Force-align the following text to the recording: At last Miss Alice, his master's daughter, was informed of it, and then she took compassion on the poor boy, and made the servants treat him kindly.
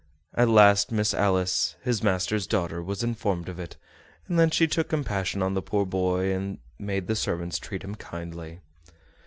At 0.33 0.49
last 0.49 0.91
Miss 0.91 1.13
Alice, 1.13 1.75
his 1.83 2.01
master's 2.01 2.47
daughter, 2.47 2.81
was 2.81 3.03
informed 3.03 3.47
of 3.47 3.59
it, 3.59 3.77
and 4.27 4.39
then 4.39 4.49
she 4.49 4.65
took 4.65 4.89
compassion 4.89 5.43
on 5.43 5.53
the 5.53 5.61
poor 5.61 5.85
boy, 5.85 6.33
and 6.33 6.57
made 6.79 7.05
the 7.05 7.15
servants 7.15 7.59
treat 7.59 7.83
him 7.83 7.93
kindly. 7.93 8.61